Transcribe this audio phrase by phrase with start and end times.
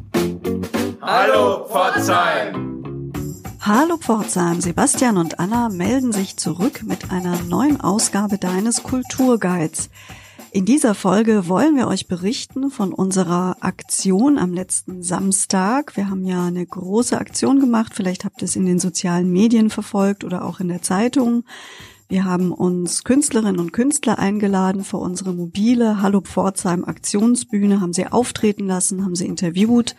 [1.01, 3.13] Hallo Pforzheim.
[3.61, 9.89] Hallo Pforzheim, Sebastian und Anna melden sich zurück mit einer neuen Ausgabe deines Kulturguides.
[10.52, 15.98] In dieser Folge wollen wir euch berichten von unserer Aktion am letzten Samstag.
[15.98, 19.71] Wir haben ja eine große Aktion gemacht, vielleicht habt ihr es in den sozialen Medien
[19.71, 21.46] verfolgt oder auch in der Zeitung.
[22.07, 28.05] Wir haben uns Künstlerinnen und Künstler eingeladen für unsere mobile Hallo Pforzheim Aktionsbühne, haben sie
[28.05, 29.95] auftreten lassen, haben sie interviewt,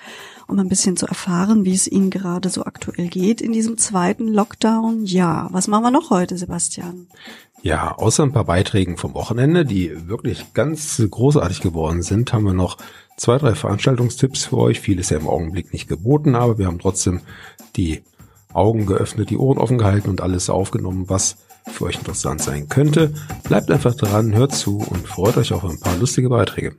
[0.47, 4.29] um ein bisschen zu erfahren, wie es ihnen gerade so aktuell geht in diesem zweiten
[4.29, 5.05] Lockdown.
[5.05, 7.09] Ja, was machen wir noch heute, Sebastian?
[7.63, 12.55] Ja, außer ein paar Beiträgen vom Wochenende, die wirklich ganz großartig geworden sind, haben wir
[12.55, 12.77] noch
[13.17, 14.79] zwei, drei Veranstaltungstipps für euch.
[14.79, 17.23] Viel ist ja im Augenblick nicht geboten, aber wir haben trotzdem
[17.75, 18.03] die
[18.53, 21.37] Augen geöffnet, die Ohren offen gehalten und alles aufgenommen, was
[21.69, 23.13] für euch interessant sein könnte.
[23.45, 26.77] Bleibt einfach dran, hört zu und freut euch auf ein paar lustige Beiträge.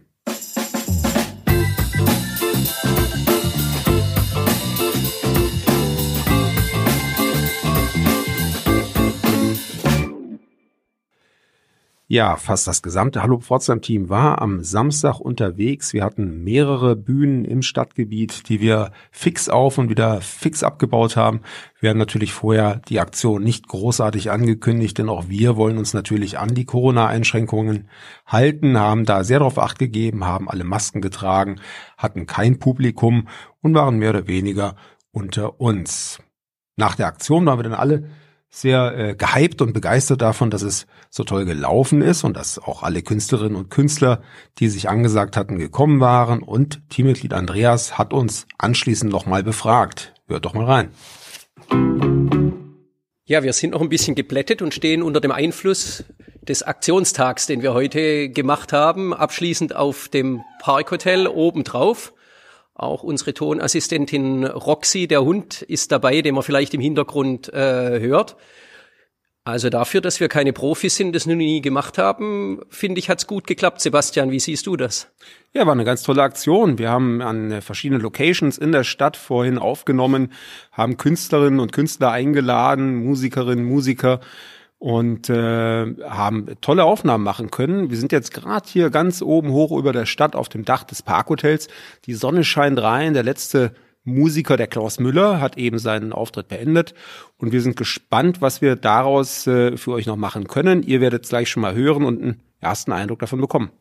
[12.09, 15.91] Ja, fast das gesamte Hallo Pforzheim Team war am Samstag unterwegs.
[15.91, 21.41] Wir hatten mehrere Bühnen im Stadtgebiet, die wir fix auf und wieder fix abgebaut haben.
[21.81, 26.39] Wir haben natürlich vorher die Aktion nicht großartig angekündigt, denn auch wir wollen uns natürlich
[26.39, 27.89] an die Corona-Einschränkungen
[28.25, 31.59] halten, haben da sehr darauf acht gegeben, haben alle Masken getragen,
[31.97, 33.27] hatten kein Publikum
[33.61, 34.77] und waren mehr oder weniger
[35.11, 36.19] unter uns.
[36.77, 38.07] Nach der Aktion waren wir dann alle
[38.49, 42.83] sehr äh, gehypt und begeistert davon, dass es so toll gelaufen ist und dass auch
[42.83, 44.21] alle Künstlerinnen und Künstler,
[44.59, 46.41] die sich angesagt hatten, gekommen waren.
[46.41, 50.13] Und Teammitglied Andreas hat uns anschließend nochmal befragt.
[50.27, 50.89] Hört doch mal rein.
[53.25, 56.05] Ja, wir sind noch ein bisschen geplättet und stehen unter dem Einfluss
[56.41, 62.13] des Aktionstags, den wir heute gemacht haben, abschließend auf dem Parkhotel obendrauf.
[62.77, 68.37] Auch unsere Tonassistentin Roxy, der Hund, ist dabei, den man vielleicht im Hintergrund äh, hört.
[69.43, 73.25] Also dafür, dass wir keine Profis sind, das noch nie gemacht haben, finde ich, hat's
[73.25, 73.81] gut geklappt.
[73.81, 75.07] Sebastian, wie siehst du das?
[75.53, 76.77] Ja, war eine ganz tolle Aktion.
[76.77, 80.33] Wir haben an verschiedenen Locations in der Stadt vorhin aufgenommen,
[80.71, 84.19] haben Künstlerinnen und Künstler eingeladen, Musikerinnen, Musiker
[84.79, 87.89] und äh, haben tolle Aufnahmen machen können.
[87.89, 91.01] Wir sind jetzt gerade hier ganz oben hoch über der Stadt auf dem Dach des
[91.01, 91.67] Parkhotels.
[92.05, 93.13] Die Sonne scheint rein.
[93.13, 93.73] Der letzte
[94.03, 96.93] Musiker, der Klaus Müller, hat eben seinen Auftritt beendet.
[97.37, 100.83] Und wir sind gespannt, was wir daraus äh, für euch noch machen können.
[100.83, 103.71] Ihr werdet gleich schon mal hören und einen ersten Eindruck davon bekommen.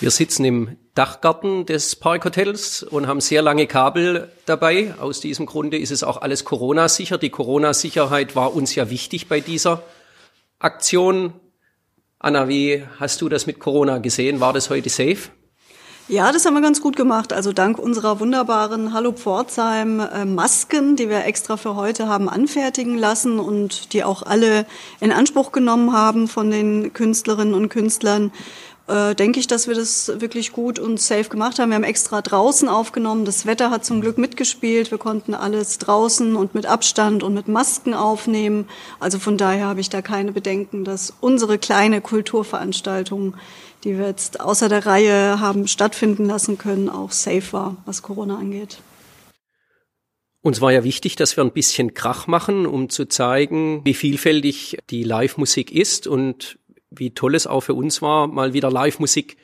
[0.00, 4.94] Wir sitzen im Dachgarten des Parkhotels und haben sehr lange Kabel dabei.
[4.98, 7.18] Aus diesem Grunde ist es auch alles Corona-sicher.
[7.18, 9.82] Die Corona-Sicherheit war uns ja wichtig bei dieser
[10.58, 11.34] Aktion.
[12.18, 14.40] Anna, wie hast du das mit Corona gesehen?
[14.40, 15.28] War das heute safe?
[16.10, 17.32] Ja, das haben wir ganz gut gemacht.
[17.32, 22.98] Also dank unserer wunderbaren Hallo Pforzheim äh, Masken, die wir extra für heute haben anfertigen
[22.98, 24.66] lassen und die auch alle
[24.98, 28.32] in Anspruch genommen haben von den Künstlerinnen und Künstlern,
[28.90, 31.70] äh, denke ich, dass wir das wirklich gut und safe gemacht haben.
[31.70, 33.24] Wir haben extra draußen aufgenommen.
[33.24, 34.90] Das Wetter hat zum Glück mitgespielt.
[34.90, 38.66] Wir konnten alles draußen und mit Abstand und mit Masken aufnehmen.
[38.98, 43.36] Also von daher habe ich da keine Bedenken, dass unsere kleine Kulturveranstaltung,
[43.84, 48.38] die wir jetzt außer der Reihe haben stattfinden lassen können, auch safe war, was Corona
[48.38, 48.78] angeht.
[50.42, 54.78] Uns war ja wichtig, dass wir ein bisschen Krach machen, um zu zeigen, wie vielfältig
[54.88, 56.58] die Live-Musik ist und
[56.90, 59.36] wie toll es auch für uns war, mal wieder Live-Musik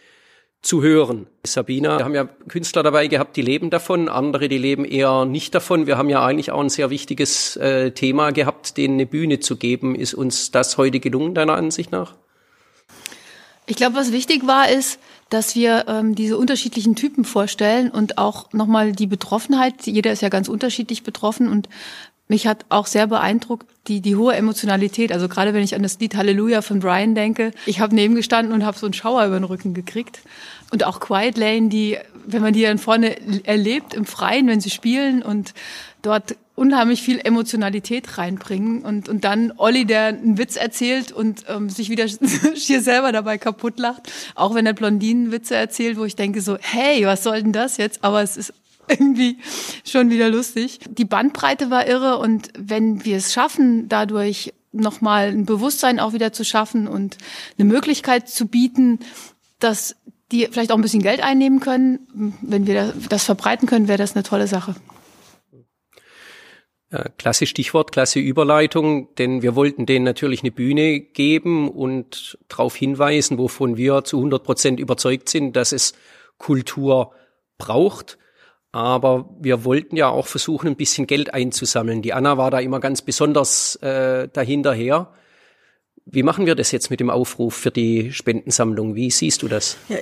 [0.62, 1.26] zu hören.
[1.44, 5.54] Sabina, wir haben ja Künstler dabei gehabt, die leben davon, andere, die leben eher nicht
[5.54, 5.86] davon.
[5.86, 9.56] Wir haben ja eigentlich auch ein sehr wichtiges äh, Thema gehabt, denen eine Bühne zu
[9.56, 9.94] geben.
[9.94, 12.14] Ist uns das heute gelungen, deiner Ansicht nach?
[13.66, 18.52] Ich glaube, was wichtig war, ist, dass wir ähm, diese unterschiedlichen Typen vorstellen und auch
[18.52, 19.86] nochmal die Betroffenheit.
[19.86, 21.68] Jeder ist ja ganz unterschiedlich betroffen und
[22.28, 25.12] mich hat auch sehr beeindruckt die, die hohe Emotionalität.
[25.12, 28.52] Also gerade wenn ich an das Lied Halleluja von Brian denke, ich habe neben gestanden
[28.52, 30.20] und habe so einen Schauer über den Rücken gekriegt.
[30.72, 33.16] Und auch Quiet Lane, die, wenn man die dann vorne
[33.46, 35.54] erlebt im Freien, wenn sie spielen und
[36.02, 41.68] dort unheimlich viel Emotionalität reinbringen und, und dann Olli, der einen Witz erzählt und ähm,
[41.68, 42.06] sich wieder
[42.54, 47.06] hier selber dabei kaputt lacht, auch wenn er Blondinenwitze erzählt, wo ich denke so, hey,
[47.06, 48.02] was soll denn das jetzt?
[48.02, 48.54] Aber es ist
[48.98, 49.38] irgendwie
[49.84, 50.80] schon wieder lustig.
[50.88, 56.32] Die Bandbreite war irre und wenn wir es schaffen, dadurch nochmal ein Bewusstsein auch wieder
[56.32, 57.16] zu schaffen und
[57.58, 59.00] eine Möglichkeit zu bieten,
[59.58, 59.96] dass
[60.32, 64.14] die vielleicht auch ein bisschen Geld einnehmen können, wenn wir das verbreiten können, wäre das
[64.14, 64.74] eine tolle Sache.
[67.18, 73.38] Klasse Stichwort, klasse Überleitung, denn wir wollten denen natürlich eine Bühne geben und darauf hinweisen,
[73.38, 75.94] wovon wir zu 100 Prozent überzeugt sind, dass es
[76.38, 77.12] Kultur
[77.58, 78.18] braucht.
[78.76, 82.02] Aber wir wollten ja auch versuchen, ein bisschen Geld einzusammeln.
[82.02, 85.08] Die Anna war da immer ganz besonders äh, dahinterher.
[86.04, 88.94] Wie machen wir das jetzt mit dem Aufruf für die Spendensammlung?
[88.94, 89.78] Wie siehst du das?
[89.88, 89.96] Ja,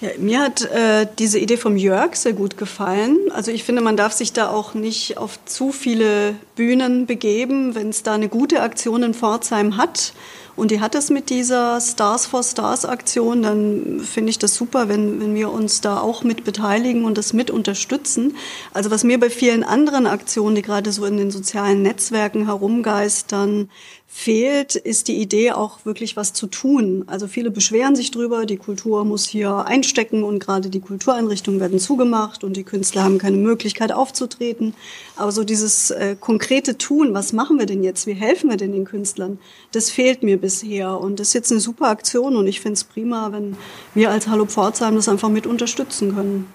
[0.00, 3.16] ja, mir hat äh, diese Idee vom Jörg sehr gut gefallen.
[3.32, 7.90] Also ich finde, man darf sich da auch nicht auf zu viele Bühnen begeben, wenn
[7.90, 10.12] es da eine gute Aktion in Pforzheim hat.
[10.60, 14.90] Und die hat es mit dieser Stars for Stars Aktion, dann finde ich das super,
[14.90, 18.36] wenn, wenn wir uns da auch mit beteiligen und das mit unterstützen.
[18.74, 23.70] Also was mir bei vielen anderen Aktionen, die gerade so in den sozialen Netzwerken herumgeistern,
[24.12, 27.04] fehlt, ist die Idee auch wirklich was zu tun.
[27.06, 31.78] Also viele beschweren sich drüber, die Kultur muss hier einstecken und gerade die Kultureinrichtungen werden
[31.78, 34.74] zugemacht und die Künstler haben keine Möglichkeit aufzutreten.
[35.14, 38.72] Aber so dieses äh, konkrete Tun, was machen wir denn jetzt, wie helfen wir denn
[38.72, 39.38] den Künstlern,
[39.70, 42.84] das fehlt mir bisher und das ist jetzt eine super Aktion und ich finde es
[42.84, 43.56] prima, wenn
[43.94, 46.52] wir als Hallo Pforzheim das einfach mit unterstützen können.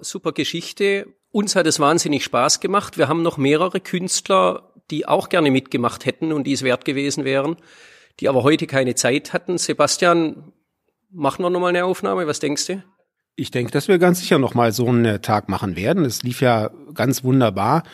[0.00, 1.06] Super Geschichte.
[1.30, 2.98] Uns hat es wahnsinnig Spaß gemacht.
[2.98, 7.24] Wir haben noch mehrere Künstler die auch gerne mitgemacht hätten und die es wert gewesen
[7.24, 7.56] wären,
[8.18, 9.58] die aber heute keine Zeit hatten.
[9.58, 10.52] Sebastian,
[11.10, 12.82] machen wir nochmal eine Aufnahme, was denkst du?
[13.36, 16.04] Ich denke, dass wir ganz sicher nochmal so einen Tag machen werden.
[16.04, 17.84] Es lief ja ganz wunderbar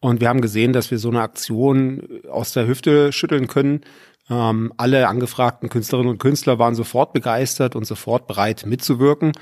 [0.00, 3.82] und wir haben gesehen, dass wir so eine Aktion aus der Hüfte schütteln können.
[4.28, 9.32] Ähm, alle angefragten Künstlerinnen und Künstler waren sofort begeistert und sofort bereit mitzuwirken.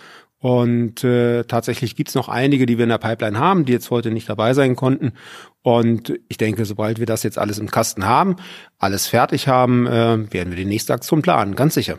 [0.44, 4.10] Und äh, tatsächlich gibt's noch einige, die wir in der Pipeline haben, die jetzt heute
[4.10, 5.14] nicht dabei sein konnten.
[5.62, 8.36] Und ich denke, sobald wir das jetzt alles im Kasten haben,
[8.76, 11.98] alles fertig haben, äh, werden wir die nächste Aktion planen, ganz sicher.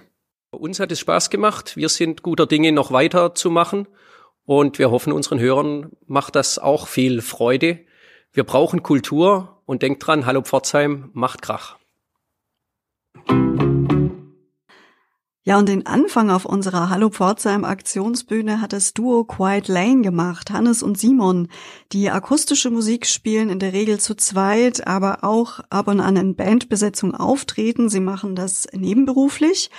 [0.51, 1.75] Uns hat es Spaß gemacht.
[1.75, 3.87] Wir sind guter Dinge, noch weiter zu machen.
[4.45, 7.79] Und wir hoffen, unseren Hörern macht das auch viel Freude.
[8.31, 11.77] Wir brauchen Kultur und denkt dran, Hallo Pforzheim, macht Krach.
[15.47, 20.49] Ja, und den Anfang auf unserer Hallo Pforzheim Aktionsbühne hat das Duo Quiet Lane gemacht,
[20.49, 21.49] Hannes und Simon,
[21.91, 26.35] die akustische Musik spielen, in der Regel zu zweit, aber auch ab und an in
[26.35, 27.89] Bandbesetzung auftreten.
[27.89, 29.69] Sie machen das nebenberuflich,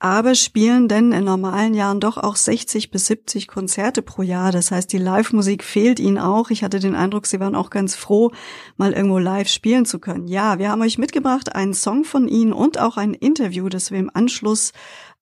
[0.00, 4.50] aber spielen denn in normalen Jahren doch auch 60 bis 70 Konzerte pro Jahr.
[4.50, 6.50] Das heißt, die Live-Musik fehlt ihnen auch.
[6.50, 8.32] Ich hatte den Eindruck, sie waren auch ganz froh,
[8.76, 10.26] mal irgendwo live spielen zu können.
[10.26, 14.00] Ja, wir haben euch mitgebracht einen Song von ihnen und auch ein Interview, das wir
[14.00, 14.72] im Anschluss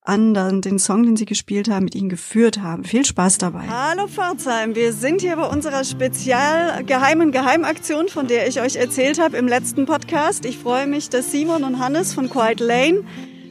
[0.02, 2.85] an dann den Song, den Sie gespielt haben, mit Ihnen geführt haben.
[2.85, 3.64] Viel Spaß dabei.
[3.69, 9.20] Hallo Pforzheim, wir sind hier bei unserer spezial geheimen Geheimaktion, von der ich euch erzählt
[9.20, 10.47] habe im letzten Podcast.
[10.47, 13.05] Ich freue mich, dass Simon und Hannes von Quiet Lane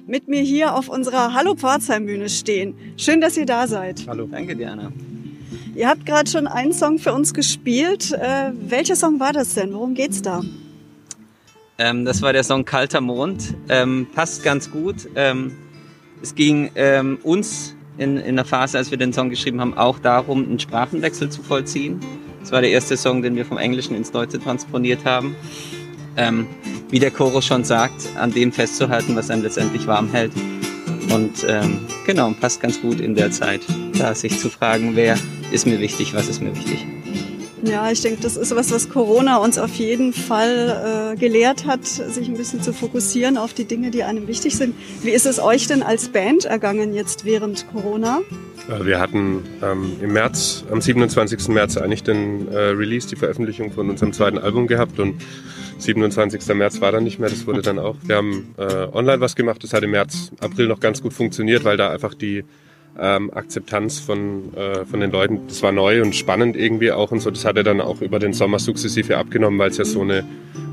[0.07, 2.73] mit mir hier auf unserer Hallo Pforzheim Bühne stehen.
[2.97, 4.05] Schön, dass ihr da seid.
[4.07, 4.25] Hallo.
[4.25, 4.91] Danke, Diana.
[5.75, 8.11] Ihr habt gerade schon einen Song für uns gespielt.
[8.11, 9.71] Äh, welcher Song war das denn?
[9.71, 10.41] Worum geht's da?
[11.77, 13.53] Ähm, das war der Song Kalter Mond.
[13.69, 15.07] Ähm, passt ganz gut.
[15.15, 15.51] Ähm,
[16.21, 19.99] es ging ähm, uns in, in der Phase, als wir den Song geschrieben haben, auch
[19.99, 21.99] darum, einen Sprachenwechsel zu vollziehen.
[22.39, 25.35] Das war der erste Song, den wir vom Englischen ins Deutsche transponiert haben.
[26.17, 26.47] Ähm,
[26.89, 30.31] wie der Chorus schon sagt, an dem festzuhalten, was einem letztendlich warm hält.
[31.13, 33.61] Und ähm, genau, passt ganz gut in der Zeit,
[33.97, 35.17] da sich zu fragen, wer
[35.51, 36.85] ist mir wichtig, was ist mir wichtig.
[37.63, 41.85] Ja, ich denke, das ist was, was Corona uns auf jeden Fall äh, gelehrt hat,
[41.85, 44.75] sich ein bisschen zu fokussieren auf die Dinge, die einem wichtig sind.
[45.03, 48.21] Wie ist es euch denn als Band ergangen jetzt während Corona?
[48.69, 51.49] Äh, wir hatten ähm, im März, am 27.
[51.49, 55.21] März eigentlich den äh, Release, die Veröffentlichung von unserem zweiten Album gehabt und
[55.79, 56.45] 27.
[56.55, 57.95] März war dann nicht mehr, das wurde dann auch.
[58.03, 61.63] Wir haben äh, online was gemacht, das hat im März, April noch ganz gut funktioniert,
[61.63, 62.45] weil da einfach die
[62.97, 65.41] ähm, Akzeptanz von, äh, von den Leuten.
[65.47, 67.29] Das war neu und spannend irgendwie auch und so.
[67.31, 70.23] Das hat er dann auch über den Sommer sukzessive abgenommen, weil es ja so eine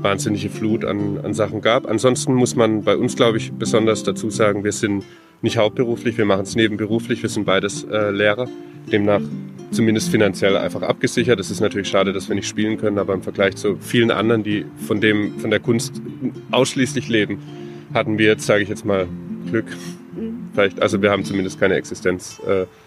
[0.01, 1.89] wahnsinnige Flut an, an Sachen gab.
[1.89, 5.03] Ansonsten muss man bei uns, glaube ich, besonders dazu sagen, wir sind
[5.41, 8.47] nicht hauptberuflich, wir machen es nebenberuflich, wir sind beides äh, Lehrer.
[8.91, 9.21] Demnach
[9.71, 11.39] zumindest finanziell einfach abgesichert.
[11.39, 14.43] Es ist natürlich schade, dass wir nicht spielen können, aber im Vergleich zu vielen anderen,
[14.43, 16.01] die von dem, von der Kunst
[16.51, 17.39] ausschließlich leben,
[17.93, 19.07] hatten wir jetzt, sage ich jetzt mal,
[19.49, 19.65] Glück
[20.57, 22.86] vielleicht, also wir haben zumindest keine existenzbedrohenden äh,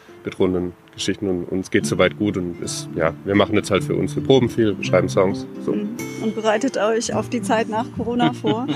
[1.00, 4.14] Geschichten und uns geht soweit gut und ist, ja, wir machen jetzt halt für uns,
[4.14, 5.46] wir proben viel, wir schreiben Songs.
[5.64, 5.72] So.
[5.72, 5.88] Mhm.
[6.22, 8.66] Und bereitet euch auf die Zeit nach Corona vor?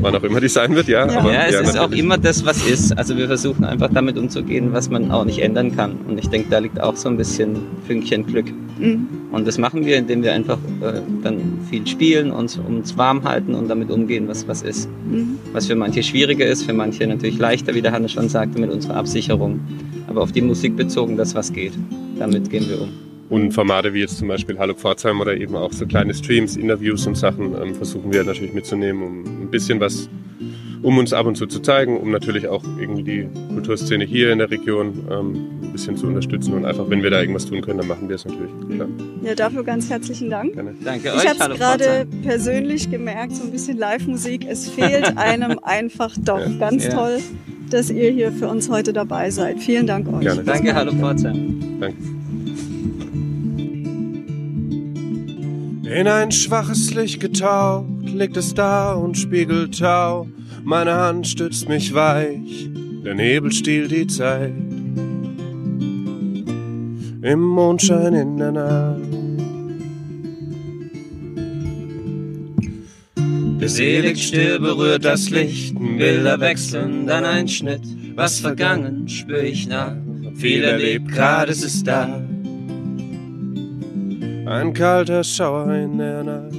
[0.00, 1.06] Wann auch immer die sein wird, ja.
[1.06, 2.96] Ja, aber, ja es ja, ist auch immer das, was ist.
[2.98, 5.96] Also wir versuchen einfach damit umzugehen, was man auch nicht ändern kann.
[6.08, 7.56] Und ich denke, da liegt auch so ein bisschen
[7.86, 8.46] Fünkchen Glück.
[8.78, 9.06] Mhm.
[9.30, 13.54] Und das machen wir, indem wir einfach äh, dann viel spielen, uns, uns warm halten
[13.54, 14.88] und damit umgehen, was was ist.
[15.08, 15.38] Mhm.
[15.52, 18.70] Was für manche schwieriger ist, für manche natürlich leichter, wie der Hannes schon sagte, mit
[18.70, 19.60] unserer Absicherung.
[20.10, 21.72] Aber auf die Musik bezogen, das was geht.
[22.18, 22.90] Damit gehen wir um.
[23.30, 27.06] Und Formate wie jetzt zum Beispiel Hallo Pforzheim oder eben auch so kleine Streams, Interviews
[27.06, 30.10] und Sachen ähm, versuchen wir natürlich mitzunehmen, um ein bisschen was
[30.82, 34.38] um uns ab und zu zu zeigen, um natürlich auch irgendwie die Kulturszene hier in
[34.38, 37.78] der Region ähm, ein bisschen zu unterstützen und einfach, wenn wir da irgendwas tun können,
[37.78, 38.50] dann machen wir es natürlich.
[38.74, 38.88] Klar.
[39.22, 40.54] Ja, dafür ganz herzlichen Dank.
[40.54, 40.74] Gerne.
[40.82, 41.28] Danke ich euch.
[41.28, 44.46] habe es gerade persönlich gemerkt, so ein bisschen Live-Musik.
[44.48, 46.40] Es fehlt einem einfach doch.
[46.40, 46.58] Ja.
[46.58, 46.90] Ganz ja.
[46.90, 47.18] toll,
[47.72, 49.58] dass ihr hier für uns heute dabei seid.
[49.60, 50.20] Vielen Dank euch.
[50.20, 50.44] Gerne.
[50.44, 51.78] Danke, hallo Pforzheim.
[51.80, 51.96] Danke.
[55.92, 60.26] In ein schwaches Licht getaucht, liegt es da und spiegelt Tau
[60.64, 62.70] meine Hand stützt mich weich,
[63.04, 64.52] der Nebel stiehlt die Zeit.
[67.22, 69.19] Im Mondschein in der Nacht.
[73.70, 77.82] Selig still berührt das Licht, Bilder wechseln, dann ein Schnitt.
[78.16, 79.96] Was vergangen, spür ich nach.
[80.34, 82.20] Viel erlebt, gerade ist es da.
[84.46, 86.54] Ein kalter Schauer in der Nacht.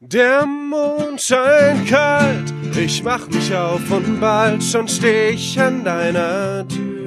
[0.00, 6.66] Der Mond scheint kalt, ich mach mich auf und bald schon steh ich an deiner
[6.68, 7.03] Tür.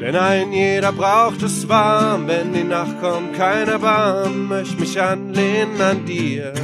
[0.00, 5.78] Denn ein jeder braucht es warm, wenn die Nacht kommt, keiner warm, möcht mich anlehnen
[5.78, 6.54] an dir.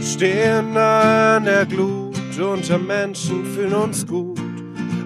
[0.00, 4.38] Stehen an der Glut unter Menschen fühlen uns gut.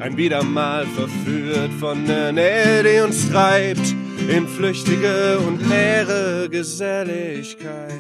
[0.00, 7.92] Ein wieder mal verführt von der Nähe, die uns treibt in flüchtige und leere Geselligkeit.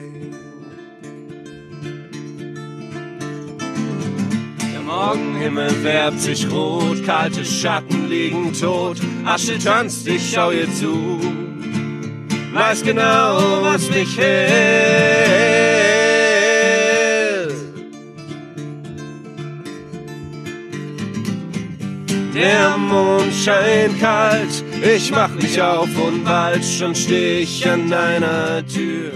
[4.72, 11.20] Der Morgenhimmel färbt sich rot, kalte Schatten liegen tot, Asche tanzt, ich schau ihr zu,
[12.52, 15.52] weiß genau, was mich hält.
[22.34, 28.66] Der Mond scheint kalt, ich mach mich auf und bald schon steh ich an deiner
[28.66, 29.12] Tür.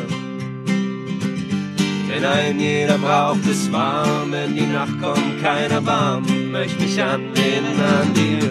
[2.08, 7.80] Denn ein jeder braucht es warm, wenn die Nacht kommt, keiner warm, möcht mich anlehnen
[7.80, 8.50] an dir.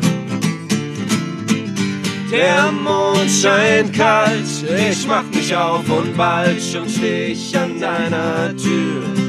[2.32, 4.46] Der Mond scheint kalt,
[4.90, 9.25] ich mach mich auf und bald schon steh ich an deiner Tür.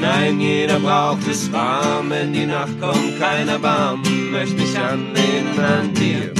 [0.00, 5.92] Nein, jeder braucht es warm, wenn die Nacht kommt, keiner warm, möchte mich anlehnen an
[5.92, 6.39] dir.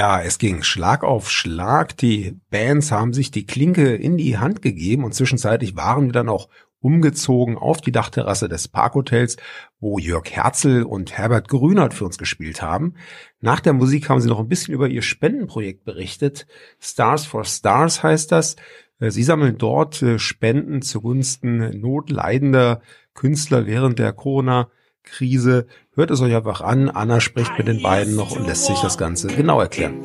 [0.00, 1.94] Ja, es ging Schlag auf Schlag.
[1.98, 6.30] Die Bands haben sich die Klinke in die Hand gegeben und zwischenzeitlich waren wir dann
[6.30, 6.48] auch
[6.80, 9.36] umgezogen auf die Dachterrasse des Parkhotels,
[9.78, 12.94] wo Jörg Herzl und Herbert Grünert für uns gespielt haben.
[13.42, 16.46] Nach der Musik haben sie noch ein bisschen über ihr Spendenprojekt berichtet.
[16.78, 18.56] Stars for Stars heißt das.
[19.00, 22.80] Äh, sie sammeln dort äh, Spenden zugunsten notleidender
[23.12, 24.70] Künstler während der Corona
[25.02, 25.66] Krise.
[26.00, 26.88] Hört es euch einfach an.
[26.88, 30.00] Anna spricht mit den beiden noch und lässt sich das Ganze genau erklären.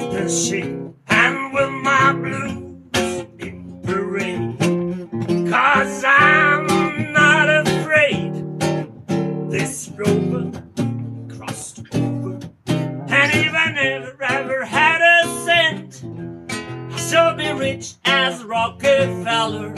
[18.05, 19.73] as Rockefeller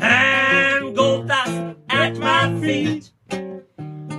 [0.00, 3.10] and gold dust at my feet.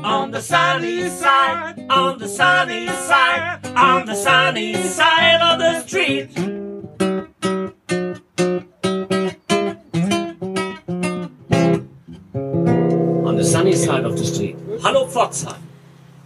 [0.04, 6.30] On the sunny side, on the sunny side, on the sunny side of the street.
[13.26, 14.56] On the sunny side of the street.
[14.84, 15.62] Hallo Pforzheim.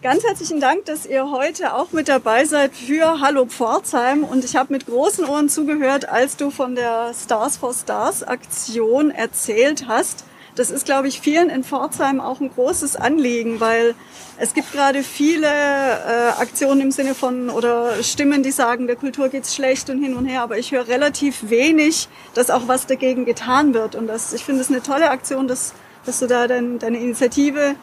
[0.01, 4.23] Ganz herzlichen Dank, dass ihr heute auch mit dabei seid für Hallo Pforzheim.
[4.23, 9.09] Und ich habe mit großen Ohren zugehört, als du von der Stars for Stars Aktion
[9.09, 10.24] erzählt hast.
[10.55, 13.93] Das ist, glaube ich, vielen in Pforzheim auch ein großes Anliegen, weil
[14.37, 19.27] es gibt gerade viele äh, Aktionen im Sinne von oder Stimmen, die sagen, der Kultur
[19.27, 23.25] geht's schlecht und hin und her, aber ich höre relativ wenig, dass auch was dagegen
[23.25, 23.95] getan wird.
[23.95, 25.73] Und das, ich finde es eine tolle Aktion, dass,
[26.05, 27.75] dass du da dein, deine Initiative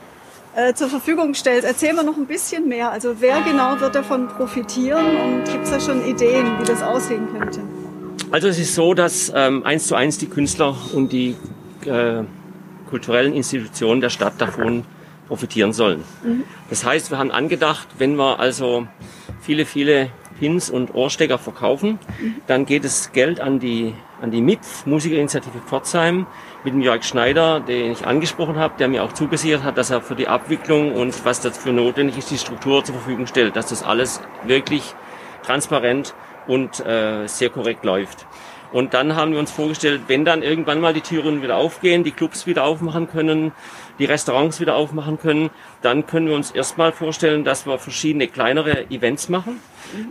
[0.54, 1.66] äh, zur Verfügung stellst.
[1.66, 2.90] Erzähl mir noch ein bisschen mehr.
[2.90, 7.28] Also wer genau wird davon profitieren und gibt es da schon Ideen, wie das aussehen
[7.38, 7.60] könnte?
[8.30, 11.36] Also es ist so, dass ähm, eins zu eins die Künstler und die
[11.84, 12.22] äh,
[12.92, 14.84] kulturellen Institutionen der Stadt davon
[15.26, 16.04] profitieren sollen.
[16.68, 18.86] Das heißt, wir haben angedacht, wenn wir also
[19.40, 21.98] viele, viele Pins und Ohrstecker verkaufen,
[22.46, 26.26] dann geht das Geld an die, an die MIPF, Musikerinitiative Pforzheim,
[26.64, 30.02] mit dem Jörg Schneider, den ich angesprochen habe, der mir auch zugesichert hat, dass er
[30.02, 33.82] für die Abwicklung und was dafür notwendig ist, die Struktur zur Verfügung stellt, dass das
[33.82, 34.94] alles wirklich
[35.46, 36.14] transparent
[36.46, 38.26] und äh, sehr korrekt läuft.
[38.72, 42.10] Und dann haben wir uns vorgestellt, wenn dann irgendwann mal die Türen wieder aufgehen, die
[42.10, 43.52] Clubs wieder aufmachen können,
[43.98, 45.50] die Restaurants wieder aufmachen können,
[45.82, 49.60] dann können wir uns erstmal vorstellen, dass wir verschiedene kleinere Events machen.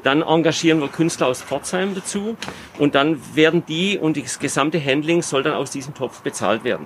[0.03, 2.37] Dann engagieren wir Künstler aus Pforzheim dazu
[2.77, 6.85] und dann werden die und das gesamte Handling soll dann aus diesem Topf bezahlt werden.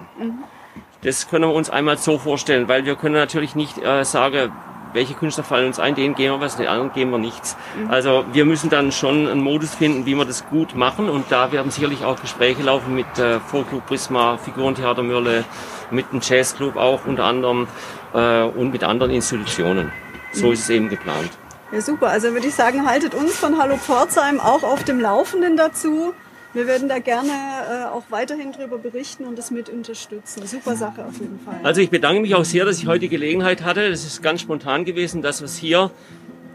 [1.02, 4.52] Das können wir uns einmal so vorstellen, weil wir können natürlich nicht äh, sagen,
[4.96, 7.56] welche Künstler fallen uns ein, denen geben wir was, den anderen geben wir nichts.
[7.78, 7.92] Mhm.
[7.92, 11.52] Also wir müssen dann schon einen Modus finden, wie wir das gut machen und da
[11.52, 15.44] werden sicherlich auch Gespräche laufen mit äh, Vorclub Prisma, Figurentheater Mürle,
[15.92, 17.68] mit dem Jazzclub auch unter anderem
[18.14, 19.92] äh, und mit anderen Institutionen.
[20.32, 20.54] So mhm.
[20.54, 21.30] ist es eben geplant.
[21.72, 22.08] Ja, super.
[22.08, 26.14] Also würde ich sagen, haltet uns von Hallo Pforzheim auch auf dem Laufenden dazu.
[26.56, 30.48] Wir werden da gerne äh, auch weiterhin darüber berichten und das mit unterstützen.
[30.48, 31.60] Super Sache auf jeden Fall.
[31.64, 33.90] Also ich bedanke mich auch sehr, dass ich heute die Gelegenheit hatte.
[33.90, 35.92] Das ist ganz spontan gewesen, dass wir es hier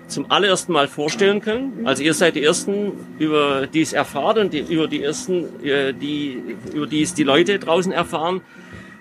[0.08, 1.86] zum allerersten Mal vorstellen können.
[1.86, 5.92] Also ihr seid die Ersten, über die es erfahrt und die, über die Ersten, äh,
[5.92, 8.40] die, über die es die Leute draußen erfahren.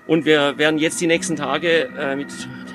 [0.05, 2.27] Und wir werden jetzt die nächsten Tage äh, mit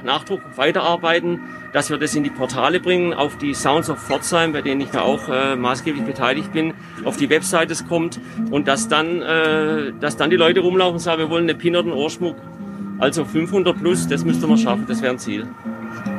[0.04, 1.40] Nachdruck weiterarbeiten
[1.74, 4.90] dass wir das in die Portale bringen, auf die Sounds of Pforzheim, bei denen ich
[4.90, 6.72] da auch äh, maßgeblich beteiligt bin,
[7.04, 8.20] auf die Webseite es kommt
[8.52, 11.74] und dass dann, äh, dass dann die Leute rumlaufen und sagen, wir wollen eine Pin
[11.74, 12.36] oder einen Ohrschmuck.
[13.00, 15.48] Also 500 plus, das müsste man schaffen, das wäre ein Ziel.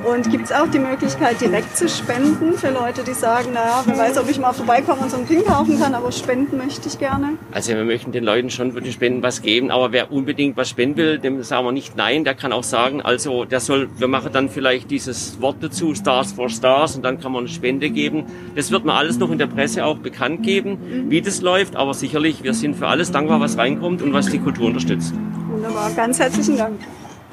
[0.06, 3.98] Und gibt es auch die Möglichkeit, direkt zu spenden für Leute, die sagen, naja, wer
[3.98, 7.00] weiß, ob ich mal vorbeikomme und so einen Pin kaufen kann, aber spenden möchte ich
[7.00, 7.40] gerne?
[7.52, 10.98] Also wir möchten den Leuten schon wirklich Spenden was geben, aber wer unbedingt was spenden
[10.98, 14.30] will, dem sagen wir nicht nein, der kann auch sagen, also der soll, wir machen
[14.32, 18.26] dann vielleicht dieses Wort dazu, Stars for Stars, und dann kann man eine Spende geben.
[18.56, 21.10] Das wird man alles noch in der Presse auch bekannt geben, mhm.
[21.10, 24.38] wie das läuft, aber sicherlich, wir sind für alles dankbar, was reinkommt und was die
[24.38, 25.16] Kultur unterstützt.
[25.50, 26.80] Wunderbar, ganz herzlichen Dank.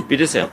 [0.08, 0.48] Bitte sehr.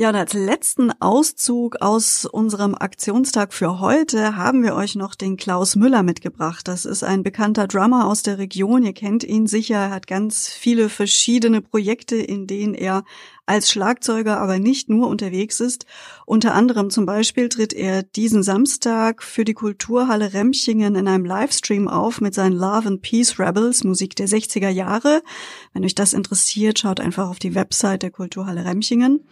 [0.00, 5.36] Ja, und als letzten Auszug aus unserem Aktionstag für heute haben wir euch noch den
[5.36, 6.66] Klaus Müller mitgebracht.
[6.68, 8.82] Das ist ein bekannter Drummer aus der Region.
[8.82, 9.74] Ihr kennt ihn sicher.
[9.74, 13.04] Er hat ganz viele verschiedene Projekte, in denen er
[13.44, 15.84] als Schlagzeuger aber nicht nur unterwegs ist.
[16.24, 21.88] Unter anderem zum Beispiel tritt er diesen Samstag für die Kulturhalle Remchingen in einem Livestream
[21.88, 25.20] auf mit seinen Love and Peace Rebels, Musik der 60er Jahre.
[25.74, 29.26] Wenn euch das interessiert, schaut einfach auf die Website der Kulturhalle Remchingen.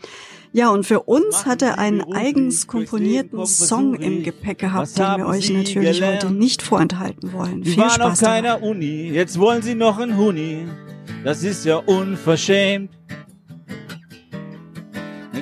[0.53, 5.27] Ja, und für uns hat er einen eigens komponierten Song im Gepäck gehabt, den wir
[5.27, 7.65] euch natürlich heute nicht vorenthalten wollen.
[7.65, 8.63] Viel Spaß auf keiner.
[8.63, 10.67] Uni, jetzt wollen sie noch einen Huni.
[11.25, 12.91] Das ist ja unverschämt.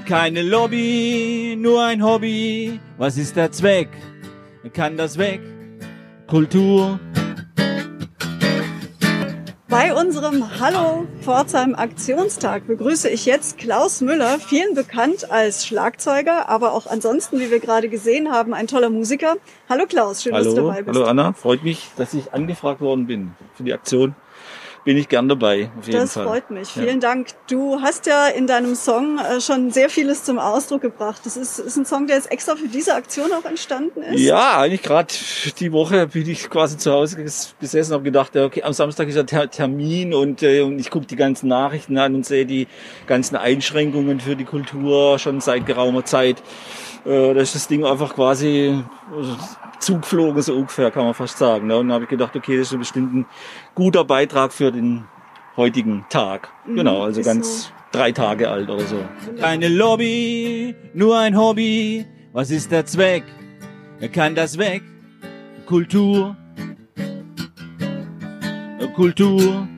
[0.06, 2.78] Keine Lobby, nur ein Hobby.
[2.96, 3.88] Was ist der Zweck?
[4.72, 5.40] Kann das weg?
[6.28, 7.00] Kultur
[9.76, 16.72] bei unserem Hallo Pforzheim Aktionstag begrüße ich jetzt Klaus Müller, vielen bekannt als Schlagzeuger, aber
[16.72, 19.36] auch ansonsten, wie wir gerade gesehen haben, ein toller Musiker.
[19.68, 20.96] Hallo Klaus, schön, Hallo, dass du dabei bist.
[20.96, 24.14] Hallo Anna, freut mich, dass ich angefragt worden bin für die Aktion
[24.86, 25.68] bin ich gern dabei.
[25.76, 26.26] Auf jeden das Fall.
[26.26, 26.68] freut mich.
[26.68, 27.08] Vielen ja.
[27.08, 27.30] Dank.
[27.50, 31.22] Du hast ja in deinem Song äh, schon sehr vieles zum Ausdruck gebracht.
[31.24, 34.20] Das ist, ist ein Song, der jetzt extra für diese Aktion auch entstanden ist.
[34.20, 35.12] Ja, eigentlich gerade
[35.58, 39.16] die Woche bin ich quasi zu Hause gesessen und habe gedacht, okay, am Samstag ist
[39.16, 42.68] der Termin und, äh, und ich gucke die ganzen Nachrichten an und sehe die
[43.08, 46.40] ganzen Einschränkungen für die Kultur schon seit geraumer Zeit.
[47.06, 48.82] Äh, da ist das Ding einfach quasi
[49.78, 51.68] zugeflogen, so ungefähr, kann man fast sagen.
[51.68, 51.76] Ne?
[51.76, 53.26] Und dann habe ich gedacht, okay, das ist bestimmt ein
[53.74, 55.04] guter Beitrag für den
[55.56, 56.48] heutigen Tag.
[56.66, 57.70] Mhm, genau, also ganz so.
[57.92, 58.98] drei Tage alt oder so.
[59.40, 62.06] Keine Lobby, nur ein Hobby.
[62.32, 63.22] Was ist der Zweck?
[64.00, 64.82] Er kann das weg.
[65.64, 66.36] Kultur.
[68.94, 69.68] Kultur.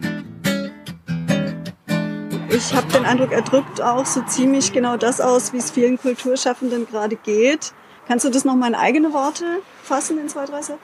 [2.59, 5.97] Ich habe den Eindruck, er drückt auch so ziemlich genau das aus, wie es vielen
[5.97, 7.73] Kulturschaffenden gerade geht.
[8.09, 9.45] Kannst du das nochmal in eigene Worte
[9.83, 10.81] fassen in zwei, drei Sätzen?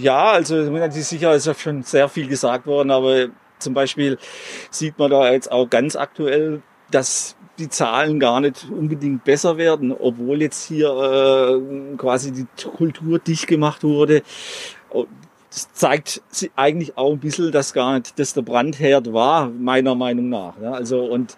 [0.00, 3.26] Ja, also sicher ist ja schon sehr viel gesagt worden, aber
[3.58, 4.18] zum Beispiel
[4.70, 9.92] sieht man da jetzt auch ganz aktuell, dass die Zahlen gar nicht unbedingt besser werden,
[9.92, 14.22] obwohl jetzt hier äh, quasi die Kultur dicht gemacht wurde.
[15.52, 16.22] Das zeigt
[16.54, 20.54] eigentlich auch ein bisschen, dass gar nicht dass der Brandherd war, meiner Meinung nach.
[20.62, 21.36] Ja, also und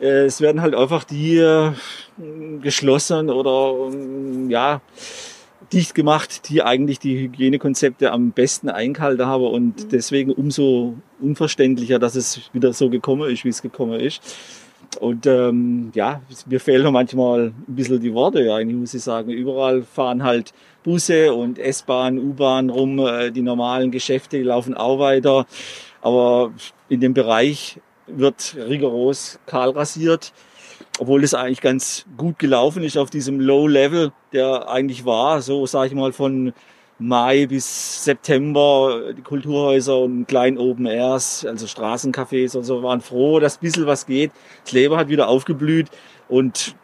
[0.00, 1.72] äh, es werden halt einfach die äh,
[2.60, 4.80] geschlossen oder äh, ja
[5.72, 9.88] dicht gemacht, die eigentlich die Hygienekonzepte am besten eingehalten haben und mhm.
[9.90, 14.20] deswegen umso unverständlicher, dass es wieder so gekommen ist, wie es gekommen ist.
[15.00, 19.30] Und ähm, ja, mir fehlen manchmal ein bisschen die Worte, ja, eigentlich muss ich sagen.
[19.30, 25.46] Überall fahren halt Busse und S-Bahn, U-Bahn rum, äh, die normalen Geschäfte laufen auch weiter.
[26.00, 26.52] Aber
[26.88, 30.32] in dem Bereich wird rigoros kahl rasiert,
[30.98, 35.66] obwohl es eigentlich ganz gut gelaufen ist auf diesem Low Level, der eigentlich war, so
[35.66, 36.52] sage ich mal von
[36.98, 43.38] Mai bis September die Kulturhäuser und kleinen Open Airs, also Straßencafés und so, waren froh,
[43.38, 44.32] dass ein bisschen was geht.
[44.64, 45.88] Das Leben hat wieder aufgeblüht
[46.28, 46.74] und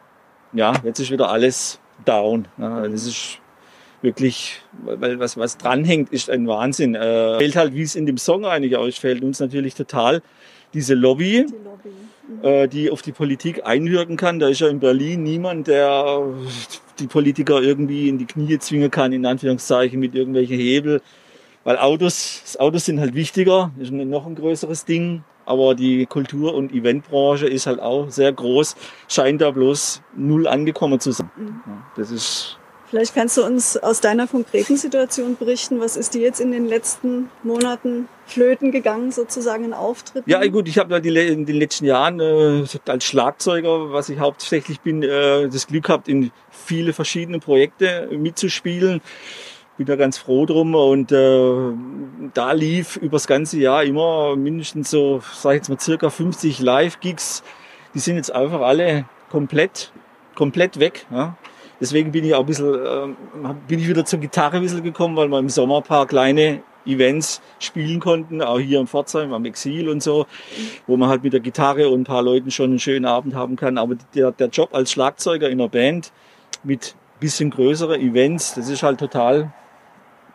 [0.52, 2.46] ja, jetzt ist wieder alles down.
[2.58, 3.38] Ja, das ist
[4.02, 6.94] wirklich, weil was, was dranhängt, ist ein Wahnsinn.
[6.94, 10.22] Äh, fehlt halt, wie es in dem Song eigentlich ausfällt, uns natürlich total
[10.74, 11.90] diese Lobby, die, Lobby.
[12.28, 12.44] Mhm.
[12.44, 14.38] Äh, die auf die Politik einwirken kann.
[14.38, 16.22] Da ist ja in Berlin niemand, der
[16.98, 21.00] die Politiker irgendwie in die Knie zwingen kann, in Anführungszeichen mit irgendwelchen Hebel.
[21.64, 25.22] Weil Autos, Autos sind halt wichtiger, ist noch ein größeres Ding.
[25.44, 28.76] Aber die Kultur- und Eventbranche ist halt auch sehr groß,
[29.08, 31.30] scheint da bloß null angekommen zu sein.
[31.36, 31.62] Mhm.
[31.96, 32.58] Das ist
[32.92, 35.80] Vielleicht kannst du uns aus deiner konkreten Situation berichten.
[35.80, 40.28] Was ist dir jetzt in den letzten Monaten flöten gegangen, sozusagen in Auftritten?
[40.28, 45.02] Ja, gut, ich habe in den letzten Jahren äh, als Schlagzeuger, was ich hauptsächlich bin,
[45.02, 49.00] äh, das Glück gehabt, in viele verschiedene Projekte mitzuspielen.
[49.78, 51.72] Bin da ganz froh drum und äh,
[52.34, 57.42] da lief übers ganze Jahr immer mindestens so, sag ich jetzt mal, circa 50 Live-Gigs.
[57.94, 59.92] Die sind jetzt einfach alle komplett,
[60.34, 61.06] komplett weg.
[61.10, 61.38] Ja?
[61.82, 65.16] Deswegen bin ich auch ein bisschen, äh, bin ich wieder zur Gitarre ein bisschen gekommen,
[65.16, 69.44] weil wir im Sommer ein paar kleine Events spielen konnten, auch hier im Pforzheim, am
[69.44, 70.26] Exil und so,
[70.86, 73.56] wo man halt mit der Gitarre und ein paar Leuten schon einen schönen Abend haben
[73.56, 73.78] kann.
[73.78, 76.12] Aber der, der Job als Schlagzeuger in einer Band
[76.62, 79.52] mit bisschen größere Events, das ist halt total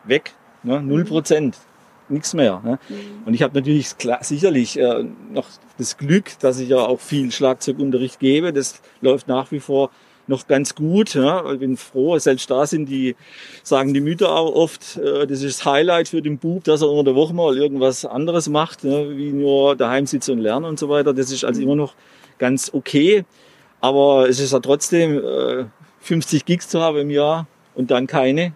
[0.04, 0.34] weg.
[0.62, 0.82] Ne?
[0.82, 1.56] Null Prozent.
[2.10, 2.60] Nichts mehr.
[2.62, 2.78] Ne?
[3.24, 5.46] Und ich habe natürlich klar, sicherlich äh, noch
[5.78, 8.52] das Glück, dass ich ja auch viel Schlagzeugunterricht gebe.
[8.52, 9.90] Das läuft nach wie vor
[10.28, 11.14] noch ganz gut.
[11.14, 11.50] Ja.
[11.52, 13.16] Ich bin froh, selbst da sind die,
[13.62, 16.90] sagen die Mütter auch oft, äh, das ist das Highlight für den Bub, dass er
[16.90, 20.78] unter der Woche mal irgendwas anderes macht, ne, wie nur daheim sitzen und lernen und
[20.78, 21.12] so weiter.
[21.14, 21.94] Das ist also immer noch
[22.38, 23.24] ganz okay.
[23.80, 25.64] Aber es ist ja trotzdem, äh,
[26.00, 28.52] 50 Gigs zu haben im Jahr und dann keine,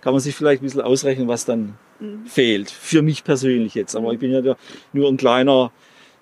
[0.00, 2.26] kann man sich vielleicht ein bisschen ausrechnen, was dann mhm.
[2.26, 2.70] fehlt.
[2.70, 3.94] Für mich persönlich jetzt.
[3.94, 4.56] Aber ich bin ja
[4.92, 5.70] nur ein kleiner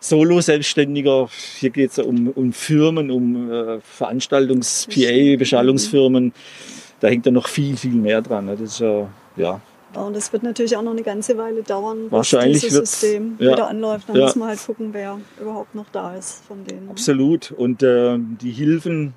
[0.01, 1.29] Solo-Selbstständiger.
[1.59, 6.33] Hier geht es um, um Firmen, um äh, Veranstaltungs-PA, Beschallungsfirmen.
[7.01, 8.47] Da hängt ja noch viel, viel mehr dran.
[8.47, 8.57] Ne?
[8.57, 9.05] Das ist äh,
[9.37, 9.61] ja.
[9.95, 13.69] Und das wird natürlich auch noch eine ganze Weile dauern, bis dieses System ja, wieder
[13.69, 14.09] anläuft.
[14.09, 14.25] Dann ja.
[14.25, 16.89] muss man halt gucken, wer überhaupt noch da ist von denen.
[16.91, 17.51] Absolut.
[17.51, 19.15] Und äh, die Hilfen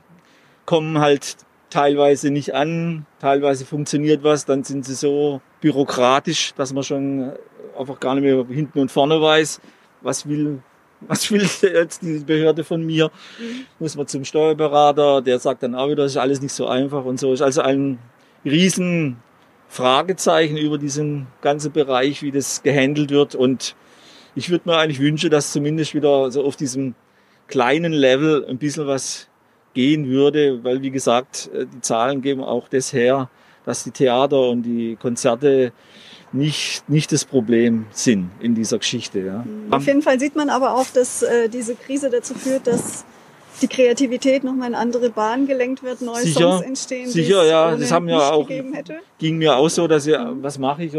[0.65, 1.37] kommen halt
[1.69, 7.33] teilweise nicht an, teilweise funktioniert was, dann sind sie so bürokratisch, dass man schon
[7.77, 9.59] einfach gar nicht mehr hinten und vorne weiß,
[10.01, 10.59] was will
[11.07, 13.11] was will jetzt diese Behörde von mir?
[13.39, 13.65] Mhm.
[13.79, 17.05] Muss man zum Steuerberater, der sagt dann auch wieder, das ist alles nicht so einfach
[17.05, 17.33] und so.
[17.33, 17.99] Ist also ein
[18.45, 19.17] riesen
[19.69, 23.35] Fragezeichen über diesen ganzen Bereich, wie das gehandelt wird.
[23.35, 23.75] Und
[24.35, 26.95] ich würde mir eigentlich wünschen, dass zumindest wieder so auf diesem
[27.47, 29.27] kleinen Level ein bisschen was
[29.73, 33.29] gehen würde, weil wie gesagt, die Zahlen geben auch das her,
[33.65, 35.71] dass die Theater und die Konzerte
[36.33, 39.19] nicht, nicht das Problem sind in dieser Geschichte.
[39.19, 39.45] Ja.
[39.69, 43.05] Auf jeden Fall sieht man aber auch, dass äh, diese Krise dazu führt, dass
[43.61, 47.09] die Kreativität nochmal in andere Bahnen gelenkt wird, neue sicher, Songs entstehen.
[47.09, 48.49] Sicher, ja, das haben ja auch,
[49.19, 50.41] ging mir auch so, dass ich, mhm.
[50.41, 50.93] was mache ich,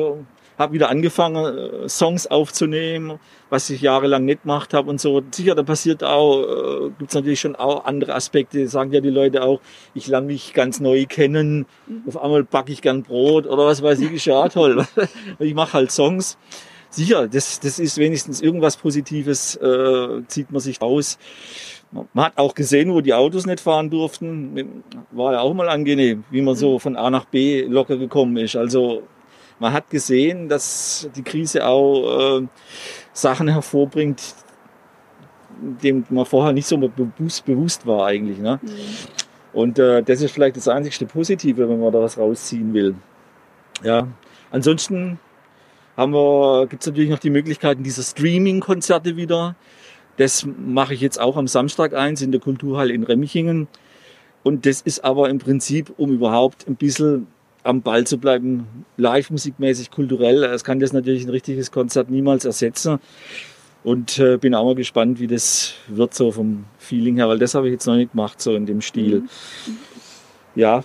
[0.59, 3.19] habe wieder angefangen, äh, Songs aufzunehmen,
[3.51, 5.23] was ich jahrelang nicht gemacht habe und so.
[5.31, 9.43] Sicher, da passiert auch, äh, gibt's natürlich schon auch andere Aspekte, sagen ja die Leute
[9.43, 9.61] auch,
[9.95, 12.03] ich lerne mich ganz neu kennen, mhm.
[12.07, 14.87] auf einmal backe ich gern Brot oder was weiß ich, ist ja toll.
[15.39, 16.39] ich mache halt Songs.
[16.91, 21.19] Sicher, das, das ist wenigstens irgendwas Positives, äh, zieht man sich raus.
[21.91, 24.85] Man hat auch gesehen, wo die Autos nicht fahren durften.
[25.11, 26.81] War ja auch mal angenehm, wie man so mhm.
[26.81, 28.55] von A nach B locker gekommen ist.
[28.55, 29.03] Also
[29.59, 32.47] man hat gesehen, dass die Krise auch äh,
[33.13, 34.35] Sachen hervorbringt,
[35.83, 38.39] dem man vorher nicht so bewusst, bewusst war eigentlich.
[38.39, 38.59] Ne?
[38.63, 38.71] Mhm.
[39.53, 42.97] Und äh, das ist vielleicht das einzigste Positive, wenn man da was rausziehen will.
[43.83, 44.09] Ja,
[44.51, 45.19] ansonsten
[45.97, 49.55] haben wir, gibt es natürlich noch die Möglichkeiten dieser Streaming-Konzerte wieder.
[50.17, 53.69] Das mache ich jetzt auch am Samstag eins in der Kulturhalle in Remmichingen.
[54.43, 57.29] Und das ist aber im Prinzip, um überhaupt ein bisschen
[57.65, 60.45] am Ball zu bleiben, live musikmäßig, kulturell.
[60.45, 63.01] Es kann das natürlich ein richtiges Konzert niemals ersetzen.
[63.83, 67.55] Und äh, bin auch mal gespannt, wie das wird so vom Feeling her, weil das
[67.55, 69.21] habe ich jetzt noch nicht gemacht, so in dem Stil.
[69.21, 69.29] Mhm.
[70.55, 70.85] Ja,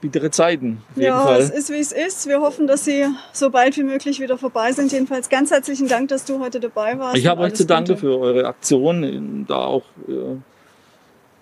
[0.00, 0.82] bittere Zeiten.
[0.96, 1.40] Auf ja, Fall.
[1.40, 2.28] es ist wie es ist.
[2.28, 4.92] Wir hoffen, dass Sie so bald wie möglich wieder vorbei sind.
[4.92, 7.16] Jedenfalls ganz herzlichen Dank, dass du heute dabei warst.
[7.16, 10.36] Ich habe euch zu danken für eure Aktion, da auch äh,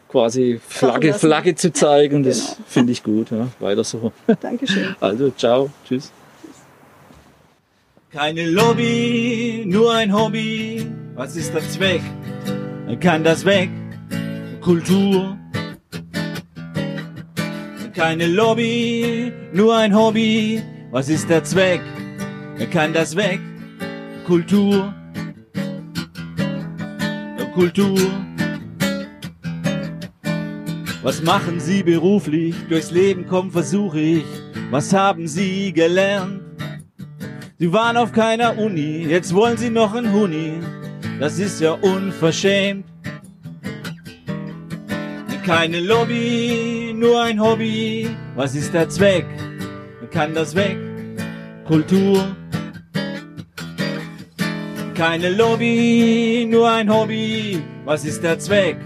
[0.09, 2.23] quasi Flagge, Flagge zu zeigen.
[2.23, 2.69] Das genau.
[2.69, 3.31] finde ich gut.
[3.31, 3.49] Ja.
[3.61, 4.13] Weiter so.
[4.41, 4.97] Dankeschön.
[5.01, 5.71] Also, ciao.
[5.87, 6.13] Tschüss.
[8.13, 10.87] Keine Lobby, nur ein Hobby.
[11.15, 12.01] Was ist der Zweck?
[13.01, 13.69] Kann das weg?
[14.61, 15.37] Kultur.
[17.95, 20.63] Keine Lobby, nur ein Hobby.
[20.91, 21.81] Was ist der Zweck?
[22.71, 23.41] Kann das weg?
[24.27, 24.95] Kultur.
[27.55, 28.26] Kultur.
[31.07, 32.57] Was machen Sie beruflich?
[32.69, 34.25] Durchs Leben kommen versuche ich.
[34.73, 36.41] Was haben Sie gelernt?
[37.61, 40.55] Sie waren auf keiner Uni, jetzt wollen sie noch ein Huni.
[41.21, 42.87] Das ist ja unverschämt.
[45.45, 48.11] Keine Lobby, nur ein Hobby.
[48.35, 49.27] Was ist der Zweck?
[50.11, 50.77] Kann das weg?
[51.69, 52.35] Kultur.
[54.97, 57.63] Keine Lobby, nur ein Hobby.
[57.85, 58.79] Was ist der Zweck?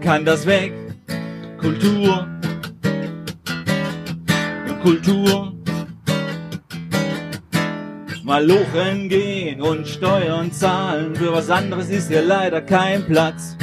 [0.00, 0.72] Kann das weg?
[1.58, 2.26] Kultur.
[4.82, 5.52] Kultur.
[8.22, 13.56] Malochen gehen und Steuern zahlen, für was anderes ist hier leider kein Platz.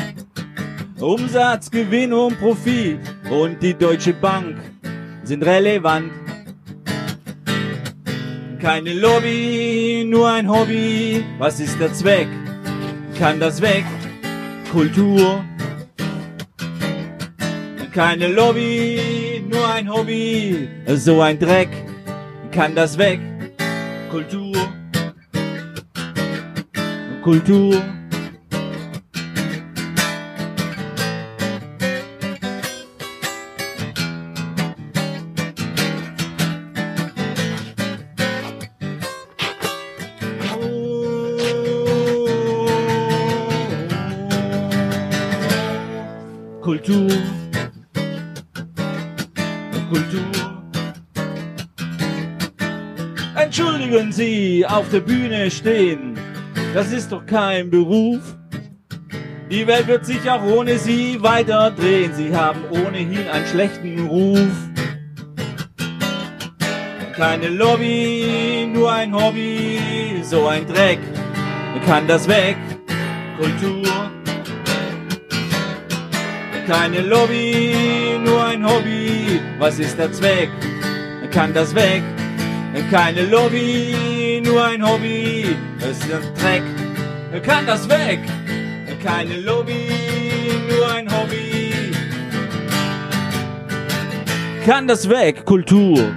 [0.99, 4.57] Umsatz, Gewinn und Profit und die Deutsche Bank
[5.23, 6.11] sind relevant.
[8.59, 11.23] Keine Lobby, nur ein Hobby.
[11.37, 12.29] Was ist der Zweck?
[13.19, 13.83] Kann das weg?
[14.71, 15.43] Kultur.
[17.93, 20.67] Keine Lobby, nur ein Hobby.
[20.95, 21.69] So ein Dreck.
[22.51, 23.19] Kann das weg?
[24.09, 24.55] Kultur.
[27.21, 27.79] Kultur.
[49.93, 50.25] Kultur.
[53.35, 56.17] Entschuldigen Sie, auf der Bühne stehen,
[56.73, 58.21] das ist doch kein Beruf.
[59.51, 62.11] Die Welt wird sich auch ohne Sie weiter drehen.
[62.15, 64.49] Sie haben ohnehin einen schlechten Ruf.
[67.15, 69.79] Keine Lobby, nur ein Hobby,
[70.23, 70.99] so ein Dreck.
[71.85, 72.57] Kann das weg?
[73.37, 74.09] Kultur.
[76.65, 78.02] Keine Lobby,
[78.65, 79.39] Hobby.
[79.59, 80.49] Was ist der Zweck?
[81.31, 82.03] Kann das weg?
[82.89, 85.55] Keine Lobby, nur ein Hobby.
[85.79, 87.43] Es ist ein Dreck.
[87.43, 88.19] Kann das weg?
[89.03, 89.89] Keine Lobby,
[90.69, 91.91] nur ein Hobby.
[94.65, 95.43] Kann das weg?
[95.45, 96.13] Kultur.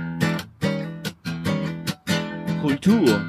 [2.62, 3.20] Kultur.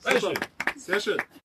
[0.00, 0.34] Sehr schön.
[0.76, 1.39] Sehr schön.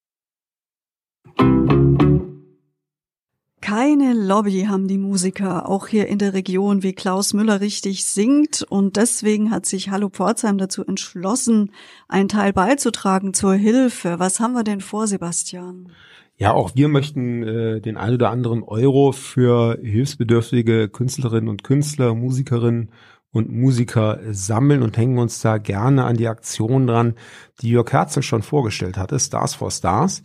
[3.97, 8.62] Keine Lobby haben die Musiker, auch hier in der Region, wie Klaus Müller richtig singt.
[8.62, 11.71] Und deswegen hat sich Hallo Pforzheim dazu entschlossen,
[12.10, 14.19] einen Teil beizutragen zur Hilfe.
[14.19, 15.93] Was haben wir denn vor, Sebastian?
[16.36, 22.13] Ja, auch wir möchten äh, den ein oder anderen Euro für hilfsbedürftige Künstlerinnen und Künstler,
[22.15, 22.91] Musikerinnen
[23.31, 27.13] und Musiker sammeln und hängen uns da gerne an die Aktion dran,
[27.62, 30.21] die Jörg Herzl schon vorgestellt hatte, Stars for Stars.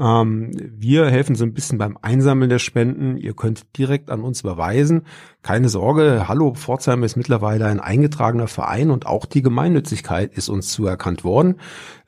[0.00, 3.18] Ähm, wir helfen so ein bisschen beim Einsammeln der Spenden.
[3.18, 5.02] Ihr könnt direkt an uns überweisen.
[5.42, 10.72] Keine Sorge, Hallo Pforzheim ist mittlerweile ein eingetragener Verein und auch die Gemeinnützigkeit ist uns
[10.72, 11.56] zuerkannt worden.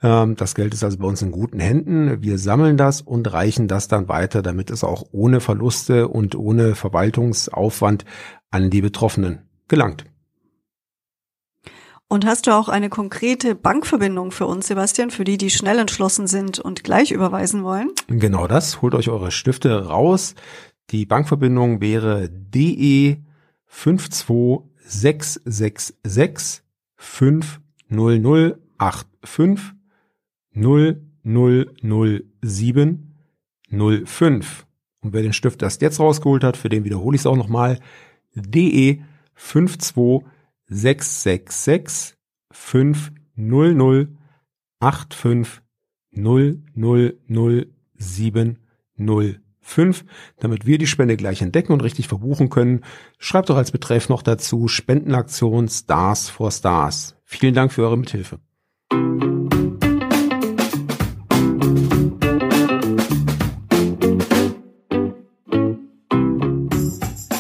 [0.03, 2.23] Ähm, das Geld ist also bei uns in guten Händen.
[2.23, 6.75] Wir sammeln das und reichen das dann weiter, damit es auch ohne Verluste und ohne
[6.75, 8.07] Verwaltungsaufwand
[8.51, 10.07] an die Betroffenen gelangt.
[12.13, 16.27] Und hast du auch eine konkrete Bankverbindung für uns, Sebastian, für die, die schnell entschlossen
[16.27, 17.89] sind und gleich überweisen wollen?
[18.07, 18.83] Genau das.
[18.83, 20.35] Holt euch eure Stifte raus.
[20.91, 23.17] Die Bankverbindung wäre DE
[23.67, 26.63] 52666
[26.97, 29.75] 50085
[31.25, 33.17] 0007
[34.05, 34.67] 05.
[35.01, 37.79] Und wer den Stift erst jetzt rausgeholt hat, für den wiederhole ich es auch nochmal,
[38.35, 39.03] DE
[39.35, 40.42] 52666
[42.51, 44.09] 500
[45.11, 45.63] 85
[46.17, 48.57] 00070
[49.65, 50.05] 5,
[50.39, 52.81] damit wir die Spende gleich entdecken und richtig verbuchen können.
[53.19, 57.17] Schreibt doch als Betreff noch dazu Spendenaktion Stars for Stars.
[57.25, 58.41] Vielen Dank für eure Mithilfe.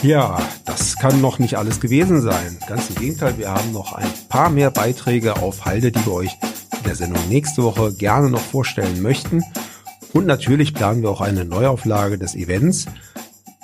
[0.02, 2.58] Ja, das kann noch nicht alles gewesen sein.
[2.66, 6.36] Ganz im Gegenteil, wir haben noch ein paar mehr Beiträge auf Halde, die wir euch
[6.78, 9.44] in der Sendung nächste Woche gerne noch vorstellen möchten.
[10.12, 12.86] Und natürlich planen wir auch eine Neuauflage des Events.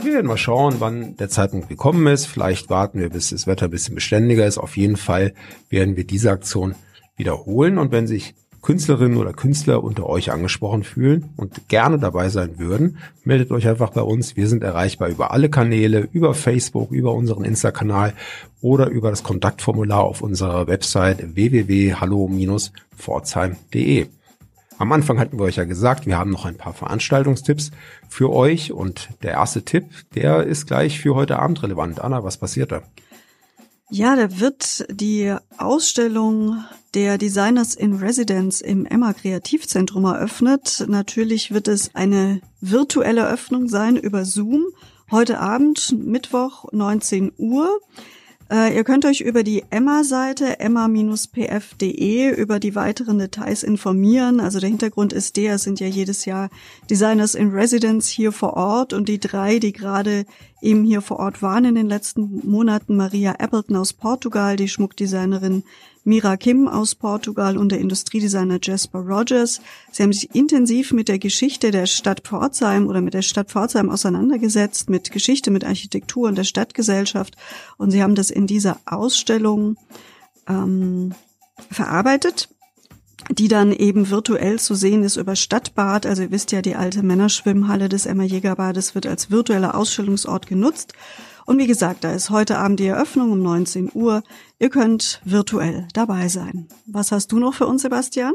[0.00, 2.26] Wir werden mal schauen, wann der Zeitpunkt gekommen ist.
[2.26, 4.58] Vielleicht warten wir, bis das Wetter ein bisschen beständiger ist.
[4.58, 5.34] Auf jeden Fall
[5.70, 6.76] werden wir diese Aktion
[7.16, 7.78] wiederholen.
[7.78, 8.36] Und wenn sich
[8.68, 13.94] Künstlerinnen oder Künstler unter euch angesprochen fühlen und gerne dabei sein würden, meldet euch einfach
[13.94, 14.36] bei uns.
[14.36, 18.12] Wir sind erreichbar über alle Kanäle, über Facebook, über unseren Insta-Kanal
[18.60, 24.06] oder über das Kontaktformular auf unserer Website www.hallo-pforzheim.de.
[24.76, 27.70] Am Anfang hatten wir euch ja gesagt, wir haben noch ein paar Veranstaltungstipps
[28.10, 32.02] für euch und der erste Tipp, der ist gleich für heute Abend relevant.
[32.02, 32.82] Anna, was passiert da?
[33.88, 36.62] Ja, da wird die Ausstellung
[36.94, 40.84] der Designers in Residence im Emma Kreativzentrum eröffnet.
[40.88, 44.66] Natürlich wird es eine virtuelle Öffnung sein über Zoom.
[45.10, 47.80] Heute Abend, Mittwoch, 19 Uhr.
[48.50, 54.40] Äh, ihr könnt euch über die Emma-Seite emma-pf.de über die weiteren Details informieren.
[54.40, 56.48] Also der Hintergrund ist der, es sind ja jedes Jahr
[56.88, 60.24] Designers in Residence hier vor Ort und die drei, die gerade
[60.62, 65.62] eben hier vor Ort waren in den letzten Monaten, Maria Appleton aus Portugal, die Schmuckdesignerin
[66.08, 69.60] Mira Kim aus Portugal und der Industriedesigner Jasper Rogers.
[69.92, 73.90] Sie haben sich intensiv mit der Geschichte der Stadt Pforzheim oder mit der Stadt Pforzheim
[73.90, 77.36] auseinandergesetzt, mit Geschichte, mit Architektur und der Stadtgesellschaft.
[77.76, 79.76] Und sie haben das in dieser Ausstellung
[80.48, 81.12] ähm,
[81.70, 82.48] verarbeitet
[83.30, 86.06] die dann eben virtuell zu sehen ist über Stadtbad.
[86.06, 90.94] Also ihr wisst ja, die alte Männerschwimmhalle des Emma Jägerbades wird als virtueller Ausstellungsort genutzt.
[91.48, 94.22] Und wie gesagt, da ist heute Abend die Eröffnung um 19 Uhr.
[94.58, 96.68] Ihr könnt virtuell dabei sein.
[96.84, 98.34] Was hast du noch für uns, Sebastian?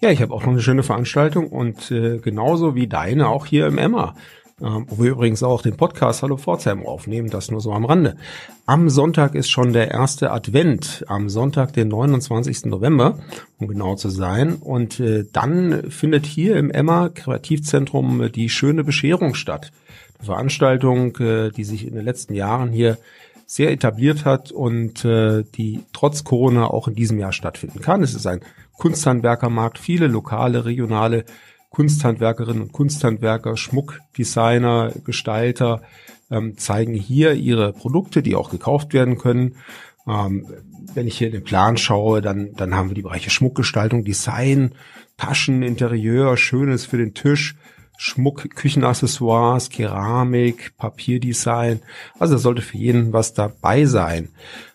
[0.00, 3.66] Ja, ich habe auch noch eine schöne Veranstaltung und äh, genauso wie deine auch hier
[3.66, 4.14] im Emma.
[4.62, 8.16] Ähm, wo wir übrigens auch den Podcast Hallo Pforzheim aufnehmen, das nur so am Rande.
[8.64, 12.66] Am Sonntag ist schon der erste Advent, am Sonntag, den 29.
[12.66, 13.18] November,
[13.58, 14.54] um genau zu sein.
[14.54, 19.72] Und äh, dann findet hier im Emma Kreativzentrum die schöne Bescherung statt.
[20.24, 22.98] Veranstaltung, äh, die sich in den letzten Jahren hier
[23.46, 28.02] sehr etabliert hat und äh, die trotz Corona auch in diesem Jahr stattfinden kann.
[28.02, 28.40] Es ist ein
[28.76, 31.24] Kunsthandwerkermarkt, viele lokale, regionale
[31.70, 35.82] Kunsthandwerkerinnen und Kunsthandwerker, Schmuckdesigner, Gestalter
[36.30, 39.56] ähm, zeigen hier ihre Produkte, die auch gekauft werden können.
[40.08, 40.46] Ähm,
[40.94, 44.74] wenn ich hier den Plan schaue, dann, dann haben wir die Bereiche Schmuckgestaltung, Design,
[45.16, 47.56] Taschen, Interieur, Schönes für den Tisch,
[47.96, 51.80] Schmuck, Küchenaccessoires, Keramik, Papierdesign.
[52.18, 54.28] Also da sollte für jeden was dabei sein.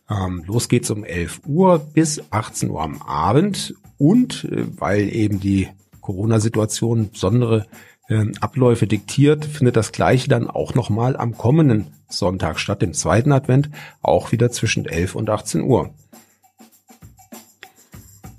[0.09, 3.75] Ähm, los geht's um 11 Uhr bis 18 Uhr am Abend.
[3.97, 5.69] Und äh, weil eben die
[6.01, 7.67] Corona-Situation besondere
[8.09, 13.31] äh, Abläufe diktiert, findet das gleiche dann auch nochmal am kommenden Sonntag statt, dem zweiten
[13.31, 13.69] Advent,
[14.01, 15.93] auch wieder zwischen 11 und 18 Uhr.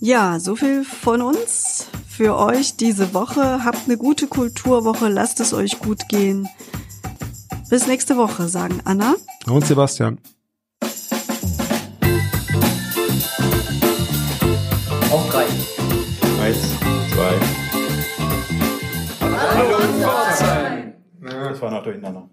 [0.00, 3.64] Ja, so viel von uns für euch diese Woche.
[3.64, 6.48] Habt eine gute Kulturwoche, lasst es euch gut gehen.
[7.70, 9.14] Bis nächste Woche, sagen Anna
[9.46, 10.18] und Sebastian.
[15.10, 15.46] Auf drei.
[16.42, 16.58] Eins,
[17.14, 17.40] zwei.
[19.54, 20.92] Hallo Pforzheim!
[21.20, 22.28] Das war noch durcheinander.